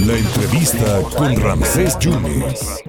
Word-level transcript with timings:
La 0.00 0.18
entrevista 0.18 1.00
con 1.16 1.36
Ramsés 1.36 1.98
Yunes. 1.98 2.82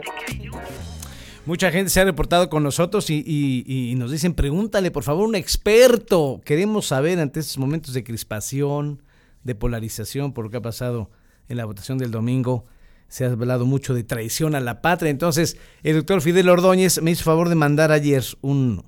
Mucha 1.46 1.72
gente 1.72 1.90
se 1.90 2.02
ha 2.02 2.04
reportado 2.04 2.50
con 2.50 2.64
nosotros 2.64 3.10
y, 3.10 3.94
nos 3.98 4.12
dicen, 4.12 4.34
pregúntale 4.34 4.92
por 4.92 5.04
favor 5.04 5.28
un 5.28 5.36
experto. 5.36 6.42
Queremos 6.44 6.88
saber 6.88 7.20
ante 7.20 7.40
estos 7.40 7.58
momentos 7.58 7.94
de 7.94 8.04
crispación, 8.04 9.04
de 9.44 9.56
polarización 9.56 10.34
por 10.34 10.46
lo 10.46 10.52
que 10.52 10.58
ha 10.58 10.62
pasado 10.62 11.10
en 11.48 11.58
la 11.58 11.66
votación 11.66 11.98
del 11.98 12.12
domingo. 12.12 12.66
Se 13.08 13.24
ha 13.24 13.32
hablado 13.32 13.66
mucho 13.66 13.94
de 13.94 14.04
traición 14.04 14.56
a 14.56 14.60
la 14.60 14.82
patria. 14.82 15.10
Entonces, 15.10 15.58
el 15.84 15.96
doctor 15.96 16.22
Fidel 16.22 16.50
Ordóñez 16.50 17.02
me 17.02 17.12
hizo 17.12 17.24
favor 17.24 17.48
de 17.48 17.56
mandar 17.56 17.94
ayer 17.94 18.24
un, 18.42 18.84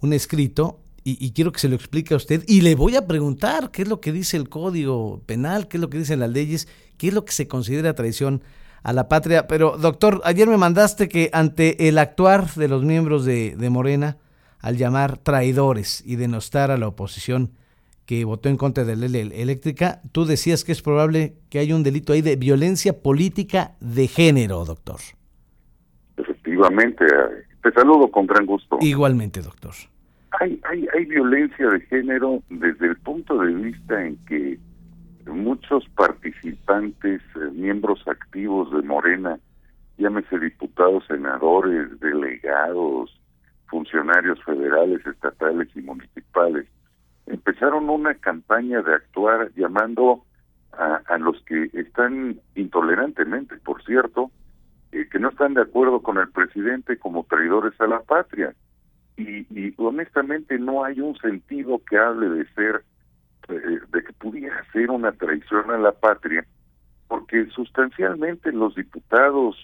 un 0.00 0.12
escrito 0.12 0.80
y, 1.04 1.32
quiero 1.32 1.50
que 1.52 1.58
se 1.58 1.68
lo 1.68 1.74
explique 1.74 2.14
a 2.14 2.16
usted 2.16 2.44
y 2.46 2.60
le 2.60 2.74
voy 2.74 2.94
a 2.96 3.06
preguntar 3.06 3.70
qué 3.72 3.82
es 3.82 3.88
lo 3.88 4.00
que 4.00 4.12
dice 4.12 4.36
el 4.36 4.48
Código 4.48 5.20
Penal, 5.26 5.66
qué 5.66 5.76
es 5.76 5.80
lo 5.80 5.90
que 5.90 5.98
dicen 5.98 6.20
las 6.20 6.30
leyes, 6.30 6.68
qué 6.96 7.08
es 7.08 7.14
lo 7.14 7.24
que 7.24 7.32
se 7.32 7.48
considera 7.48 7.94
traición 7.94 8.42
a 8.84 8.92
la 8.92 9.08
patria. 9.08 9.48
Pero, 9.48 9.76
doctor, 9.78 10.20
ayer 10.24 10.48
me 10.48 10.56
mandaste 10.56 11.08
que 11.08 11.30
ante 11.32 11.88
el 11.88 11.98
actuar 11.98 12.46
de 12.54 12.68
los 12.68 12.84
miembros 12.84 13.24
de, 13.24 13.56
de 13.56 13.70
Morena, 13.70 14.18
al 14.60 14.76
llamar 14.76 15.18
traidores 15.18 16.04
y 16.06 16.16
denostar 16.16 16.70
a 16.70 16.76
la 16.76 16.86
oposición 16.86 17.50
que 18.06 18.24
votó 18.24 18.48
en 18.48 18.56
contra 18.56 18.84
de 18.84 18.94
la 18.94 19.08
ley 19.08 19.30
eléctrica, 19.34 20.02
tú 20.12 20.24
decías 20.24 20.62
que 20.62 20.70
es 20.70 20.82
probable 20.82 21.34
que 21.50 21.58
haya 21.58 21.74
un 21.74 21.82
delito 21.82 22.12
ahí 22.12 22.22
de 22.22 22.36
violencia 22.36 23.02
política 23.02 23.72
de 23.80 24.06
género, 24.06 24.64
doctor. 24.64 25.00
Efectivamente, 26.16 27.04
te 27.60 27.72
saludo 27.72 28.08
con 28.08 28.26
gran 28.26 28.46
gusto. 28.46 28.78
Igualmente, 28.80 29.40
doctor 29.40 29.74
hay, 30.42 30.60
hay, 30.64 30.88
hay 30.92 31.04
violencia 31.04 31.68
de 31.68 31.80
género 31.82 32.42
desde 32.50 32.88
el 32.88 32.96
punto 32.96 33.38
de 33.38 33.54
vista 33.54 34.04
en 34.04 34.16
que 34.26 34.58
muchos 35.26 35.88
participantes, 35.90 37.22
eh, 37.36 37.50
miembros 37.52 38.02
activos 38.08 38.72
de 38.72 38.82
Morena, 38.82 39.38
llámese 39.98 40.40
diputados, 40.40 41.04
senadores, 41.06 42.00
delegados, 42.00 43.16
funcionarios 43.68 44.42
federales, 44.42 45.06
estatales 45.06 45.68
y 45.76 45.82
municipales, 45.82 46.66
empezaron 47.26 47.88
una 47.88 48.14
campaña 48.14 48.82
de 48.82 48.94
actuar 48.94 49.52
llamando 49.54 50.24
a, 50.72 51.18
los 51.18 51.40
que 51.44 51.70
están 51.74 52.40
intolerantemente, 52.56 53.56
por 53.58 53.84
cierto, 53.84 54.32
eh, 54.90 55.06
que 55.08 55.20
no 55.20 55.28
están 55.28 55.54
de 55.54 55.62
acuerdo 55.62 56.00
con 56.00 56.18
el 56.18 56.30
presidente 56.32 56.98
como 56.98 57.24
traidores 57.24 57.78
a 57.80 57.86
la 57.86 58.00
patria 58.00 58.54
y, 59.16 59.74
honestamente 59.76 60.58
no 60.58 60.84
hay 60.84 61.00
un 61.00 61.16
sentido 61.18 61.80
que 61.88 61.98
hable 61.98 62.28
de 62.28 62.46
ser, 62.54 62.84
eh, 63.48 63.80
de 63.92 64.04
que 64.04 64.12
pudiera 64.14 64.64
ser 64.72 64.90
una 64.90 65.12
traición 65.12 65.70
a 65.70 65.78
la 65.78 65.92
patria, 65.92 66.46
porque 67.08 67.46
sustancialmente 67.50 68.52
los 68.52 68.74
diputados 68.74 69.56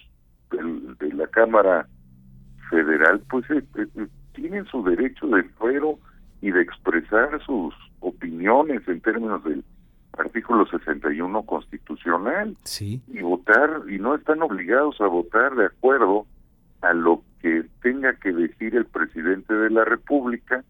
de 0.51 1.13
la 1.13 1.27
Cámara 1.29 1.87
Federal 2.71 3.21
pues 3.29 3.49
eh, 3.51 3.63
eh, 3.77 4.07
tienen 4.35 4.65
su 4.67 4.83
derecho 4.83 5.27
de 5.27 5.43
fuero 5.45 5.99
y 6.41 6.51
de 6.51 6.63
expresar 6.63 7.43
sus 7.45 7.75
opiniones 8.01 8.87
en 8.89 9.01
términos 9.01 9.43
del 9.45 9.65
artículo 10.17 10.67
61 10.67 11.43
constitucional 11.43 12.57
sí. 12.65 13.03
y 13.09 13.21
votar 13.21 13.83
y 13.89 13.99
no 13.99 14.15
están 14.15 14.43
obligados 14.43 15.01
a 15.01 15.07
votar 15.07 15.55
de 15.55 15.67
acuerdo 15.67 16.27
a 16.81 16.93
lo 16.93 17.23
que 17.41 17.65
tenga 17.83 18.15
que 18.15 18.33
decir 18.33 18.75
el 18.75 18.87
presidente 18.87 19.55
de 19.55 19.71
la 19.71 19.85
República 19.85 20.65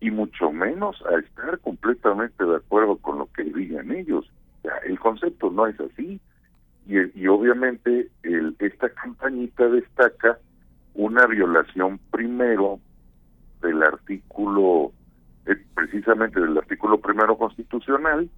y 0.00 0.10
mucho 0.10 0.52
menos 0.52 1.02
a 1.06 1.18
estar 1.18 1.58
completamente 1.60 2.44
de 2.44 2.56
acuerdo 2.56 2.96
con 2.96 3.18
lo 3.18 3.28
que 3.32 3.44
digan 3.44 3.90
ellos. 3.92 4.30
el 4.84 4.98
concepto 4.98 5.50
no 5.50 5.66
es 5.66 5.78
así 5.80 6.20
y, 6.86 7.26
obviamente 7.26 8.08
el, 8.22 8.54
esta 8.60 8.88
campañita 8.90 9.68
destaca 9.68 10.38
una 10.94 11.26
violación 11.26 11.98
primero 12.10 12.78
del 13.60 13.82
artículo, 13.82 14.92
eh, 15.46 15.56
precisamente 15.74 16.40
del 16.40 16.56
artículo 16.56 16.98
primero 16.98 17.36
constitucional, 17.36 18.28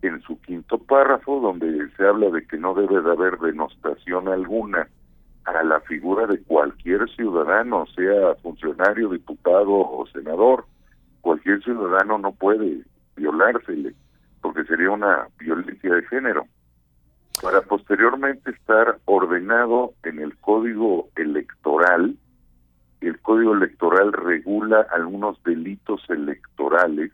en 0.00 0.20
su 0.22 0.40
quinto 0.40 0.78
párrafo, 0.78 1.40
donde 1.40 1.88
se 1.96 2.06
habla 2.06 2.30
de 2.30 2.46
que 2.46 2.56
no 2.56 2.74
debe 2.74 3.02
de 3.02 3.10
haber 3.10 3.38
denostación 3.38 4.28
alguna 4.28 4.88
a 5.44 5.62
la 5.62 5.80
figura 5.80 6.26
de 6.26 6.40
cualquier 6.42 7.08
ciudadano, 7.10 7.86
sea 7.94 8.34
funcionario, 8.42 9.08
diputado 9.08 9.72
o 9.72 10.06
senador. 10.12 10.66
Cualquier 11.20 11.62
ciudadano 11.62 12.18
no 12.18 12.32
puede 12.32 12.82
violársele, 13.16 13.94
porque 14.40 14.64
sería 14.64 14.90
una 14.90 15.28
violencia 15.38 15.94
de 15.94 16.02
género. 16.06 16.46
Para 17.40 17.62
posteriormente 17.62 18.50
estar 18.50 18.98
ordenado 19.04 19.94
en 20.04 20.20
el 20.20 20.36
código 20.38 21.08
electoral, 21.16 22.16
el 23.00 23.20
código 23.20 23.54
electoral 23.54 24.12
regula 24.12 24.86
algunos 24.92 25.42
delitos 25.42 26.02
electorales 26.08 27.10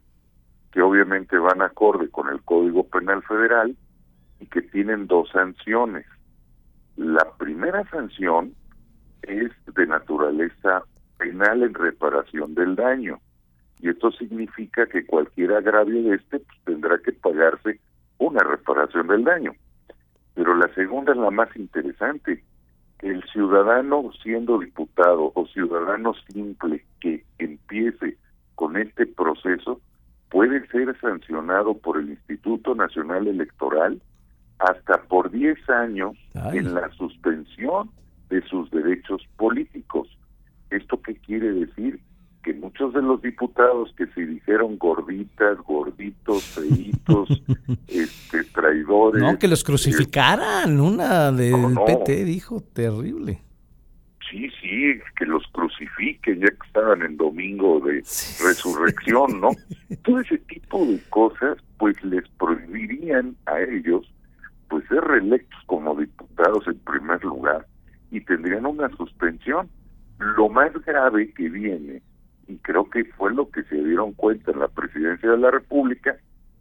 que 0.73 0.83
obviamente 0.83 1.39
van 1.39 1.63
acorde 1.63 2.11
con 2.11 2.29
el 2.29 2.43
Código 2.43 2.85
Penal 2.85 3.23
Federal 3.23 3.75
y 4.39 4.47
que 4.47 4.61
tienen 4.61 5.07
dos 5.07 5.31
sanciones 5.31 6.05
la 6.99 7.31
primera 7.39 7.89
sanción 7.91 8.55
es 9.23 9.53
de 9.73 9.87
naturaleza 9.87 10.83
penal 11.17 11.63
en 11.63 11.73
reparación 11.73 12.55
del 12.55 12.75
daño. 12.75 13.21
Y 13.79 13.89
esto 13.89 14.11
significa 14.11 14.85
que 14.87 15.07
cualquier 15.07 15.53
agravio 15.53 16.03
de 16.03 16.17
este 16.17 16.41
pues, 16.41 16.59
tendrá 16.65 16.99
que 16.99 17.13
pagarse 17.13 17.79
una 18.19 18.43
reparación 18.43 19.07
del 19.07 19.23
daño. 19.23 19.53
Pero 20.35 20.57
la 20.57 20.75
segunda 20.75 21.13
es 21.13 21.19
la 21.19 21.31
más 21.31 21.55
interesante. 21.57 22.43
El 22.99 23.23
ciudadano 23.31 24.11
siendo 24.21 24.59
diputado 24.59 25.31
o 25.37 25.47
ciudadano 25.47 26.15
simple 26.33 26.85
que 27.01 27.25
empiece 27.39 28.19
con 28.57 28.77
este 28.77 29.07
proceso 29.07 29.81
puede 30.31 30.67
ser 30.67 30.99
sancionado 30.99 31.75
por 31.79 31.99
el 31.99 32.11
Instituto 32.11 32.75
Nacional 32.75 33.29
Electoral 33.29 34.03
hasta 34.59 35.03
por 35.03 35.31
10 35.31 35.57
años 35.71 36.17
en 36.53 36.75
la 36.75 36.91
suspensión 36.93 37.91
de 38.29 38.43
sus 38.49 38.71
derechos 38.71 39.23
políticos. 39.37 40.09
¿Esto 40.71 41.01
qué 41.03 41.17
quiere 41.17 41.53
decir? 41.53 42.01
Que 42.43 42.55
muchos 42.55 42.93
de 42.95 43.03
los 43.03 43.23
diputados 43.23 43.93
que 43.97 44.07
se 44.09 44.27
dijeron 44.27 44.79
gorditas, 44.79 45.59
gorditos, 45.59 46.43
feitos, 46.45 47.43
este, 47.89 48.45
traidores... 48.45 49.23
No, 49.23 49.39
que 49.39 49.49
los 49.49 49.65
crucificaran, 49.65 50.81
una 50.81 51.33
del 51.33 51.77
PT 51.87 52.25
dijo, 52.25 52.61
terrible. 52.61 53.41
Sí, 54.31 54.51
sí, 54.61 55.01
que 55.17 55.25
los 55.25 55.43
crucifiquen 55.53 56.41
ya 56.41 56.49
que 56.49 56.67
estaban 56.67 57.03
en 57.03 57.17
domingo 57.17 57.81
de 57.81 57.95
resurrección, 58.45 59.41
¿no? 59.41 59.51
Todo 60.03 60.21
ese 60.21 60.37
tipo 60.39 60.85
de 60.85 61.01
cosas, 61.09 61.57
pues 61.79 62.03
les 62.05 62.29
prohibirían 62.39 63.37
a 63.47 63.61
ellos 63.61 64.07
pues 64.69 64.87
ser 64.89 65.03
reelectos 65.03 65.59
como 65.67 65.95
diputados 65.95 66.67
en 66.67 66.79
primer 66.81 67.25
lugar 67.25 67.67
y 68.11 68.21
tendrían 68.21 68.67
una 68.67 68.89
suspensión. 68.91 69.69
Lo 70.19 70.49
más 70.49 70.73
grave 70.85 71.33
que 71.33 71.49
viene, 71.49 72.03
y 72.47 72.57
creo 72.59 72.89
que 72.91 73.05
fue 73.05 73.33
lo 73.33 73.51
que 73.51 73.63
se 73.65 73.77
dieron 73.77 74.13
cuenta 74.15 74.51
en 74.51 74.61
la 74.61 74.69
presidencia 74.69 75.31
de 75.31 75.39
la 75.39 75.51
República, 75.51 76.17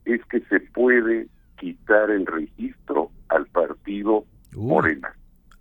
es 0.05 0.23
que 0.25 0.41
se 0.41 0.59
puede 0.59 1.27
quitar 1.57 2.09
el 2.11 2.25
registro 2.25 3.11
al 3.29 3.47
partido 3.47 4.25
Morena. 4.55 5.09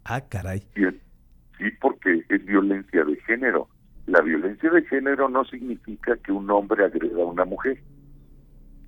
Ah, 0.04 0.20
caray. 0.20 0.62
Sí, 0.74 1.70
porque 1.80 2.22
es 2.28 2.44
violencia 2.44 3.04
de 3.04 3.16
género. 3.22 3.68
La 4.06 4.20
violencia 4.20 4.70
de 4.70 4.82
género 4.84 5.28
no 5.28 5.44
significa 5.46 6.16
que 6.18 6.32
un 6.32 6.50
hombre 6.50 6.84
agreda 6.84 7.22
a 7.22 7.26
una 7.26 7.44
mujer. 7.44 7.78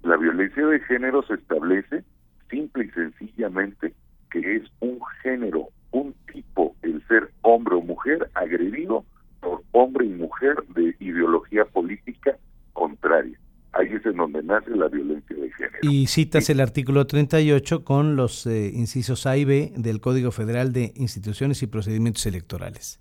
La 0.03 0.17
violencia 0.17 0.65
de 0.67 0.81
género 0.81 1.23
se 1.23 1.35
establece 1.35 2.05
simple 2.49 2.85
y 2.87 2.91
sencillamente 2.91 3.95
que 4.31 4.57
es 4.57 4.63
un 4.81 5.01
género, 5.23 5.69
un 5.91 6.15
tipo, 6.33 6.77
el 6.83 7.03
ser 7.09 7.31
hombre 7.43 7.77
o 7.77 7.81
mujer 7.81 8.31
agredido 8.35 9.05
por 9.41 9.63
hombre 9.73 10.07
y 10.07 10.11
mujer 10.11 10.57
de 10.75 10.95
ideología 11.01 11.65
política 11.65 12.37
contraria. 12.73 13.39
Ahí 13.73 13.89
es 13.93 14.05
en 14.07 14.17
donde 14.17 14.43
nace 14.43 14.71
la 14.71 14.89
violencia 14.89 15.37
de 15.37 15.53
género. 15.53 15.79
Y 15.83 16.07
citas 16.07 16.51
el 16.51 16.61
artículo 16.61 17.07
38 17.07 17.85
con 17.85 18.17
los 18.17 18.47
eh, 18.47 18.71
incisos 18.75 19.27
A 19.27 19.37
y 19.37 19.45
B 19.45 19.73
del 19.77 20.01
Código 20.01 20.31
Federal 20.31 20.73
de 20.73 20.93
Instituciones 20.97 21.63
y 21.63 21.67
Procedimientos 21.67 22.27
Electorales. 22.27 23.01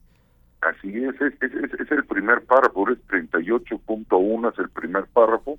Así 0.61 1.03
es, 1.03 1.19
es, 1.21 1.33
es, 1.41 1.79
es 1.79 1.91
el 1.91 2.05
primer 2.05 2.43
párrafo, 2.43 2.89
es 2.89 2.99
38.1, 3.07 4.53
es 4.53 4.59
el 4.59 4.69
primer 4.69 5.05
párrafo 5.07 5.57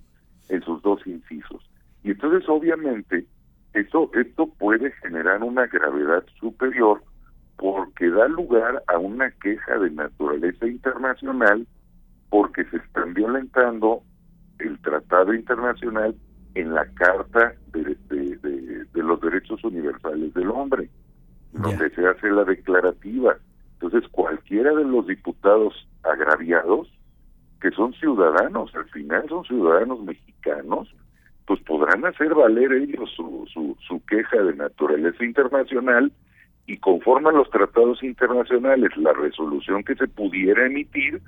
en 0.49 0.63
sus 0.63 0.83
dos 0.83 1.07
incisos. 1.07 1.63
Y 2.03 2.11
entonces, 2.11 2.49
obviamente, 2.49 3.27
eso, 3.75 4.11
esto 4.15 4.47
puede 4.59 4.93
generar 5.03 5.43
una 5.43 5.67
gravedad 5.67 6.25
superior 6.41 7.03
porque 7.57 8.09
da 8.09 8.29
lugar 8.29 8.83
a 8.87 8.99
una 8.99 9.31
queja 9.31 9.79
de 9.79 9.91
naturaleza 9.91 10.67
internacional 10.67 11.67
porque 12.31 12.65
se 12.67 12.77
están 12.77 13.15
violentando 13.15 14.03
el 14.59 14.79
tratado 14.81 15.35
internacional 15.35 16.15
en 16.55 16.75
la 16.75 16.87
carta 16.95 17.55
de, 17.73 17.97
Derechos 19.21 19.63
Universales 19.65 20.33
del 20.35 20.51
Hombre, 20.51 20.89
donde 21.53 21.91
se 21.91 22.07
hace 22.07 22.31
la 22.31 22.45
declarativa. 22.45 23.37
Entonces, 23.75 24.09
cualquiera 24.11 24.73
de 24.75 24.85
los 24.85 25.07
diputados 25.07 25.89
agraviados, 26.03 26.89
que 27.61 27.71
son 27.73 27.93
ciudadanos, 27.95 28.75
al 28.75 28.89
final 28.91 29.29
son 29.29 29.45
ciudadanos 29.45 30.01
mexicanos, 30.03 30.95
pues 31.49 31.63
podrán 31.63 32.05
hacer 32.05 32.35
valer 32.35 32.71
ellos 32.73 33.11
su, 33.17 33.49
su, 33.51 33.75
su 33.81 34.05
queja 34.05 34.37
de 34.43 34.55
naturaleza 34.55 35.25
internacional 35.25 36.13
y 36.67 36.77
conforme 36.77 37.31
a 37.31 37.33
los 37.33 37.49
tratados 37.49 38.03
internacionales, 38.03 38.95
la 38.99 39.15
resolución 39.15 39.83
que 39.83 39.95
se 39.95 40.07
pudiera 40.09 40.67
emitir, 40.67 41.23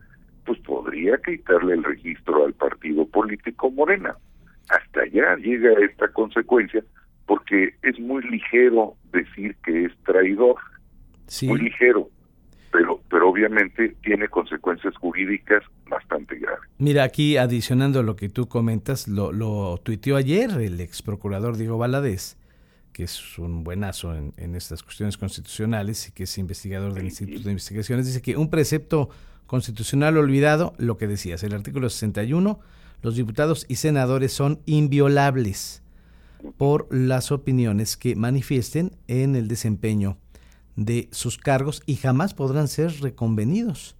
pues 0.45 0.59
podría 0.59 1.17
quitarle 1.17 1.73
el 1.73 1.85
registro 1.85 2.45
al 2.45 2.53
partido 2.53 3.07
político 3.07 3.71
Morena. 3.71 4.15
Hasta 4.69 5.01
allá 5.01 5.37
llega 5.37 5.73
esta 5.83 6.09
consecuencia 6.09 6.85
porque 7.25 7.73
es 7.81 7.99
muy 7.99 8.23
ligero 8.25 8.97
decir 9.13 9.57
que 9.65 9.87
es 9.87 9.93
traidor, 10.05 10.57
muy 11.45 11.61
ligero, 11.61 12.11
pero, 12.73 13.01
pero 13.11 13.29
obviamente 13.29 13.97
tiene 14.03 14.29
consecuencias 14.29 14.95
jurídicas 14.97 15.63
bastante 15.89 16.37
graves. 16.37 16.61
Mira, 16.79 17.05
aquí 17.05 17.37
adicionando 17.37 18.03
lo 18.03 18.17
que 18.17 18.29
tú 18.29 18.49
comentas, 18.49 19.09
lo, 19.09 19.33
lo 19.33 19.79
tuiteó 19.83 20.17
ayer 20.17 20.51
el 20.51 20.81
ex 20.81 21.03
procurador 21.03 21.57
Diego 21.57 21.79
Valadez, 21.79 22.37
que 22.93 23.05
es 23.05 23.39
un 23.39 23.65
buenazo 23.65 24.15
en, 24.15 24.33
en, 24.37 24.55
estas 24.55 24.83
cuestiones 24.83 25.17
constitucionales 25.17 26.09
y 26.09 26.13
que 26.13 26.25
es 26.25 26.39
investigador 26.39 26.93
del 26.93 27.07
Instituto 27.07 27.45
de 27.45 27.51
Investigaciones, 27.51 28.07
dice 28.07 28.23
que 28.23 28.37
un 28.37 28.51
precepto 28.51 29.11
constitucional 29.47 30.17
olvidado, 30.17 30.75
lo 30.79 30.97
que 30.97 31.07
decías, 31.07 31.43
el 31.43 31.55
artículo 31.55 31.91
61, 31.91 32.61
los 33.03 33.17
diputados 33.17 33.67
y 33.69 33.77
senadores 33.77 34.33
son 34.33 34.61
inviolables 34.67 35.83
por 36.57 36.87
las 36.91 37.33
opiniones 37.33 37.97
que 37.97 38.17
manifiesten 38.17 38.93
en 39.09 39.37
el 39.37 39.49
desempeño 39.49 40.19
de 40.77 41.09
sus 41.13 41.39
cargos 41.39 41.83
y 41.87 41.97
jamás 41.97 42.35
podrán 42.35 42.69
ser 42.69 42.93
reconvenidos 43.01 43.97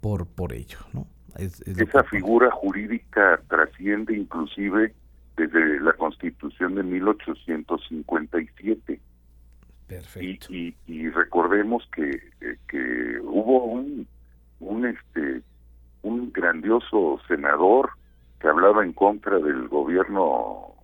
por, 0.00 0.26
por 0.26 0.52
ello. 0.52 0.78
¿no? 0.92 1.06
Esa 1.36 2.04
figura 2.04 2.50
jurídica 2.50 3.40
trasciende 3.48 4.16
inclusive 4.16 4.94
desde 5.36 5.80
la 5.80 5.92
Constitución 5.92 6.76
de 6.76 6.82
1857. 6.82 8.98
Perfecto. 9.86 10.52
Y, 10.52 10.74
y, 10.86 11.10
recordemos 11.10 11.86
que, 11.94 12.10
eh, 12.40 12.56
que 12.68 13.20
hubo 13.22 13.66
un, 13.66 14.08
un, 14.60 14.86
este, 14.86 15.42
un 16.02 16.32
grandioso 16.32 17.20
senador 17.28 17.90
que 18.40 18.48
hablaba 18.48 18.82
en 18.84 18.94
contra 18.94 19.38
del 19.38 19.68
gobierno, 19.68 20.74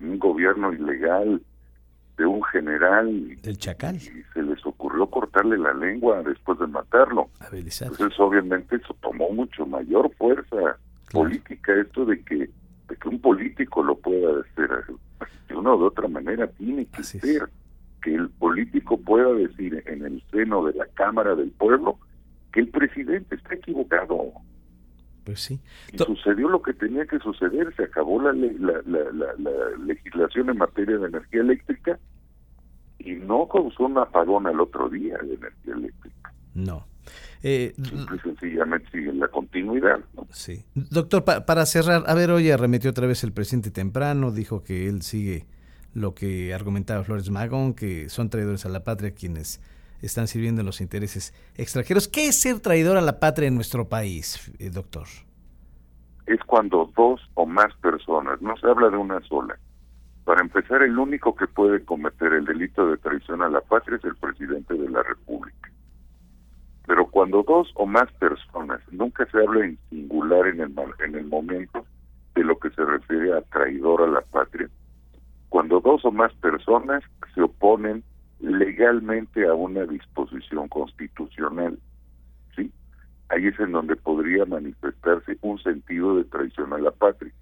un 0.00 0.18
gobierno 0.18 0.72
ilegal 0.72 1.40
de 2.18 2.26
un 2.26 2.42
general. 2.44 3.36
Del 3.42 3.56
Chacal. 3.56 3.96
Y 3.96 4.22
se 4.34 4.42
les 4.42 4.66
ocurrió 4.66 5.06
cortarle 5.06 5.56
la 5.56 5.72
lengua 5.72 6.22
después 6.22 6.58
de 6.58 6.66
matarlo. 6.66 7.30
Entonces, 7.50 8.18
obviamente, 8.18 8.76
eso 8.76 8.94
tomó 9.00 9.30
mucho 9.30 9.64
mayor 9.64 10.12
fuerza 10.16 10.76
política, 11.10 11.74
esto 11.80 12.04
de 12.04 12.22
que 12.22 12.50
de 12.88 12.96
que 12.96 13.08
un 13.08 13.20
político 13.20 13.82
lo 13.82 13.96
pueda 13.96 14.40
hacer 14.40 14.70
de 15.48 15.54
una 15.54 15.74
o 15.74 15.78
de 15.78 15.84
otra 15.84 16.08
manera 16.08 16.46
tiene 16.46 16.86
que 16.86 17.02
ser 17.02 17.48
que 18.02 18.14
el 18.14 18.30
político 18.30 18.98
pueda 18.98 19.32
decir 19.32 19.82
en 19.86 20.04
el 20.04 20.22
seno 20.30 20.64
de 20.64 20.74
la 20.74 20.86
Cámara 20.94 21.34
del 21.34 21.50
Pueblo 21.50 21.98
que 22.52 22.60
el 22.60 22.68
presidente 22.68 23.34
está 23.34 23.54
equivocado. 23.54 24.32
Pues 25.24 25.40
sí. 25.40 25.60
Y 25.92 25.98
sucedió 25.98 26.48
lo 26.48 26.62
que 26.62 26.72
tenía 26.72 27.04
que 27.06 27.18
suceder, 27.18 27.74
se 27.76 27.84
acabó 27.84 28.22
la, 28.22 28.32
la, 28.32 28.80
la, 28.86 29.34
la, 29.36 29.52
legislación 29.84 30.48
en 30.48 30.56
materia 30.56 30.96
de 30.96 31.08
energía 31.08 31.40
eléctrica 31.42 31.98
y 33.08 33.14
no 33.14 33.48
causó 33.48 33.84
un 33.84 33.96
apagón 33.96 34.46
al 34.46 34.60
otro 34.60 34.88
día 34.90 35.16
de 35.18 35.34
energía 35.34 35.74
eléctrica. 35.74 36.32
No. 36.54 36.86
Eh, 37.42 37.72
Simple 37.76 38.20
sencillamente 38.20 38.90
sigue 38.90 39.12
la 39.14 39.28
continuidad. 39.28 40.00
Sí. 40.30 40.64
Doctor, 40.74 41.24
para 41.24 41.64
cerrar, 41.64 42.04
a 42.06 42.14
ver, 42.14 42.30
hoy 42.30 42.50
arremetió 42.50 42.90
otra 42.90 43.06
vez 43.06 43.24
el 43.24 43.32
presidente 43.32 43.70
temprano, 43.70 44.30
dijo 44.30 44.62
que 44.62 44.88
él 44.88 45.00
sigue 45.00 45.46
lo 45.94 46.14
que 46.14 46.52
argumentaba 46.52 47.02
Flores 47.02 47.30
Magón, 47.30 47.72
que 47.72 48.10
son 48.10 48.28
traidores 48.28 48.66
a 48.66 48.68
la 48.68 48.84
patria 48.84 49.12
quienes 49.12 49.62
están 50.02 50.28
sirviendo 50.28 50.62
los 50.62 50.82
intereses 50.82 51.32
extranjeros. 51.56 52.08
¿Qué 52.08 52.26
es 52.26 52.38
ser 52.38 52.60
traidor 52.60 52.98
a 52.98 53.00
la 53.00 53.18
patria 53.20 53.48
en 53.48 53.54
nuestro 53.54 53.88
país, 53.88 54.52
eh, 54.58 54.68
doctor? 54.68 55.06
Es 56.26 56.40
cuando 56.46 56.92
dos 56.94 57.22
o 57.34 57.46
más 57.46 57.74
personas, 57.80 58.42
no 58.42 58.54
se 58.58 58.66
habla 58.66 58.90
de 58.90 58.98
una 58.98 59.18
sola. 59.22 59.58
Para 60.28 60.42
empezar, 60.42 60.82
el 60.82 60.98
único 60.98 61.34
que 61.34 61.46
puede 61.46 61.82
cometer 61.86 62.34
el 62.34 62.44
delito 62.44 62.86
de 62.86 62.98
traición 62.98 63.40
a 63.40 63.48
la 63.48 63.62
patria 63.62 63.96
es 63.96 64.04
el 64.04 64.14
presidente 64.16 64.74
de 64.74 64.90
la 64.90 65.02
República. 65.02 65.70
Pero 66.86 67.06
cuando 67.06 67.42
dos 67.44 67.72
o 67.76 67.86
más 67.86 68.12
personas, 68.12 68.82
nunca 68.90 69.24
se 69.30 69.38
habla 69.38 69.64
en 69.64 69.78
singular 69.88 70.48
en 70.48 70.60
el, 70.60 70.74
en 71.02 71.14
el 71.14 71.24
momento 71.28 71.86
de 72.34 72.44
lo 72.44 72.58
que 72.58 72.68
se 72.68 72.84
refiere 72.84 73.32
a 73.32 73.40
traidor 73.40 74.02
a 74.02 74.06
la 74.06 74.20
patria, 74.20 74.68
cuando 75.48 75.80
dos 75.80 76.04
o 76.04 76.12
más 76.12 76.34
personas 76.34 77.02
se 77.34 77.40
oponen 77.40 78.04
legalmente 78.40 79.46
a 79.46 79.54
una 79.54 79.86
disposición 79.86 80.68
constitucional, 80.68 81.78
¿sí? 82.54 82.70
Ahí 83.30 83.46
es 83.46 83.58
en 83.58 83.72
donde 83.72 83.96
podría 83.96 84.44
manifestarse 84.44 85.38
un 85.40 85.58
sentido 85.62 86.18
de 86.18 86.24
traición 86.24 86.74
a 86.74 86.78
la 86.78 86.90
patria. 86.90 87.32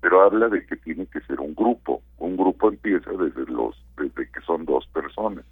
Pero 0.00 0.22
habla 0.22 0.48
de 0.48 0.64
que 0.64 0.76
tiene 0.76 1.06
que 1.06 1.20
ser 1.22 1.40
un 1.40 1.54
grupo. 1.54 2.02
Un 2.18 2.36
grupo 2.36 2.68
empieza 2.68 3.10
desde 3.12 3.50
los 3.52 3.76
desde 3.96 4.30
que 4.30 4.40
son 4.42 4.64
dos 4.64 4.86
personas 4.88 5.44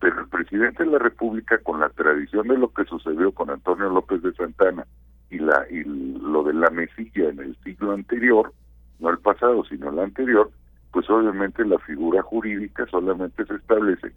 pero 0.00 0.20
el 0.20 0.28
presidente 0.28 0.82
de 0.82 0.90
la 0.90 0.98
República, 0.98 1.58
con 1.58 1.78
la 1.78 1.90
tradición 1.90 2.48
de 2.48 2.56
lo 2.56 2.72
que 2.72 2.84
sucedió 2.86 3.32
con 3.32 3.50
Antonio 3.50 3.90
López 3.90 4.22
de 4.22 4.32
Santana 4.32 4.86
y, 5.28 5.38
la, 5.38 5.66
y 5.70 5.84
lo 5.84 6.42
de 6.42 6.54
la 6.54 6.70
mesilla 6.70 7.28
en 7.28 7.38
el 7.38 7.56
siglo 7.62 7.92
anterior, 7.92 8.52
no 8.98 9.10
el 9.10 9.18
pasado, 9.18 9.62
sino 9.64 9.90
el 9.90 9.98
anterior, 9.98 10.50
pues 10.90 11.08
obviamente 11.10 11.64
la 11.66 11.78
figura 11.80 12.22
jurídica 12.22 12.86
solamente 12.90 13.44
se 13.44 13.54
establece 13.54 14.12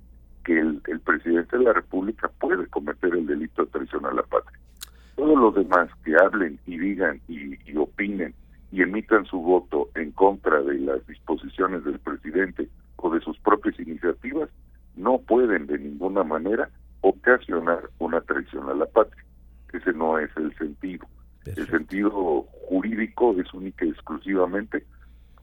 que 0.46 0.58
el, 0.58 0.82
presidente 1.06 1.58
de 1.58 1.66
la 1.66 1.74
República 1.74 2.32
puede 2.40 2.66
cometer 2.68 3.14
el 3.14 3.28
delito 3.28 3.66
de 3.66 3.72
traición 3.72 4.06
a 4.06 4.14
la 4.14 4.24
patria. 4.24 4.58
Todos 5.16 5.38
los 5.38 5.56
demás 5.56 5.90
que 6.04 6.16
hablen 6.16 6.60
y 6.66 6.78
digan 6.78 7.20
y, 7.28 7.56
y 7.70 7.78
opinen 7.78 8.03
su 9.30 9.42
voto 9.42 9.90
en 9.96 10.12
contra 10.12 10.62
de 10.62 10.80
las 10.80 11.06
disposiciones 11.08 11.84
del 11.84 12.00
presidente 12.00 12.70
o 12.98 13.10
de 13.10 13.20
sus 13.22 13.38
propias 13.40 13.80
iniciativas, 13.80 14.50
no 14.96 15.20
pueden 15.20 15.68
de 15.68 15.80
ninguna 15.80 16.24
manera 16.24 16.70
ocasionar 17.02 17.90
una 18.00 18.22
traición 18.22 18.70
a 18.70 18.74
la 18.74 18.86
patria. 18.86 19.24
Ese 19.74 19.94
no 19.94 20.20
es 20.20 20.30
el 20.38 20.56
sentido. 20.58 21.06
El 21.46 21.68
sentido 21.68 22.44
jurídico 22.70 23.36
es 23.40 23.54
única 23.54 23.86
y 23.86 23.90
exclusivamente 23.90 24.86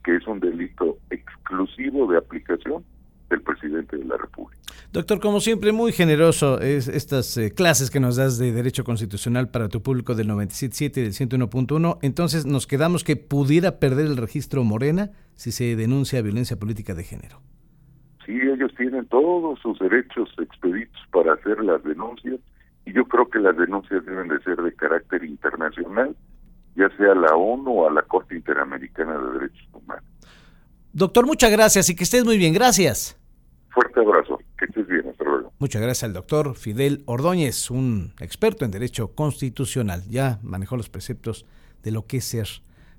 que 0.03 0.15
es 0.15 0.25
un 0.25 0.39
delito 0.39 0.97
exclusivo 1.09 2.11
de 2.11 2.17
aplicación 2.17 2.83
del 3.31 3.41
presidente 3.41 3.97
de 3.97 4.05
la 4.05 4.17
República. 4.17 4.61
Doctor, 4.91 5.19
como 5.19 5.39
siempre, 5.39 5.71
muy 5.71 5.91
generoso 5.93 6.59
es 6.59 6.87
estas 6.87 7.37
eh, 7.37 7.51
clases 7.53 7.89
que 7.89 7.99
nos 7.99 8.17
das 8.17 8.37
de 8.37 8.51
Derecho 8.51 8.83
Constitucional 8.83 9.49
para 9.49 9.69
tu 9.69 9.81
público 9.81 10.15
del 10.15 10.29
97.7 10.29 10.97
y 10.97 11.01
del 11.01 11.13
101.1. 11.13 11.97
Entonces, 12.01 12.45
nos 12.45 12.67
quedamos 12.67 13.03
que 13.03 13.15
pudiera 13.15 13.79
perder 13.79 14.05
el 14.05 14.17
registro 14.17 14.63
Morena 14.63 15.11
si 15.35 15.51
se 15.51 15.75
denuncia 15.75 16.21
violencia 16.21 16.59
política 16.59 16.93
de 16.93 17.03
género. 17.03 17.39
Sí, 18.25 18.33
ellos 18.33 18.71
tienen 18.77 19.05
todos 19.07 19.59
sus 19.59 19.79
derechos 19.79 20.29
expeditos 20.39 21.01
para 21.11 21.33
hacer 21.33 21.63
las 21.63 21.83
denuncias 21.83 22.39
y 22.85 22.93
yo 22.93 23.05
creo 23.05 23.29
que 23.29 23.39
las 23.39 23.57
denuncias 23.57 24.05
deben 24.05 24.27
de 24.27 24.39
ser 24.43 24.57
de 24.57 24.73
carácter 24.73 25.23
internacional, 25.23 26.15
ya 26.75 26.89
sea 26.97 27.13
a 27.13 27.15
la 27.15 27.35
ONU 27.35 27.71
o 27.71 27.87
a 27.87 27.91
la 27.91 28.01
Corte 28.03 28.35
Interamericana 28.35 29.17
de 29.17 29.39
Derechos 29.39 29.67
Humanos. 29.73 30.03
Doctor, 30.93 31.25
muchas 31.25 31.51
gracias 31.51 31.89
y 31.89 31.95
que 31.95 32.03
estés 32.03 32.25
muy 32.25 32.37
bien. 32.37 32.53
Gracias. 32.53 33.20
Fuerte 33.73 33.99
abrazo. 33.99 34.39
Que 34.57 34.65
estés 34.65 34.87
bien. 34.87 35.07
Hasta. 35.09 35.23
Muchas 35.59 35.81
gracias 35.81 36.03
al 36.03 36.13
doctor 36.13 36.55
Fidel 36.55 37.03
Ordóñez, 37.05 37.69
un 37.69 38.13
experto 38.19 38.65
en 38.65 38.71
derecho 38.71 39.13
constitucional. 39.13 40.03
Ya 40.09 40.39
manejó 40.43 40.75
los 40.75 40.89
preceptos 40.89 41.45
de 41.83 41.91
lo 41.91 42.05
que 42.07 42.17
es 42.17 42.25
ser 42.25 42.47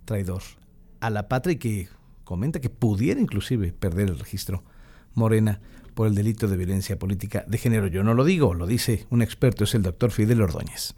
traidor 0.05 0.43
a 1.00 1.11
la 1.11 1.29
patria 1.29 1.55
y 1.55 1.59
que 1.59 1.88
comenta 2.25 2.61
que 2.61 2.71
pudiera 2.71 3.21
inclusive 3.21 3.73
perder 3.73 4.09
el 4.09 4.19
registro 4.19 4.62
Morena 5.14 5.61
por 5.95 6.07
el 6.07 6.14
delito 6.14 6.49
de 6.49 6.57
violencia 6.57 6.99
política 6.99 7.45
de 7.47 7.59
género. 7.59 7.87
Yo 7.88 8.02
no 8.02 8.14
lo 8.14 8.25
digo, 8.25 8.55
lo 8.55 8.67
dice 8.67 9.07
un 9.11 9.23
experto, 9.23 9.64
es 9.64 9.75
el 9.75 9.83
doctor 9.83 10.11
Fidel 10.11 10.41
Ordóñez. 10.41 10.95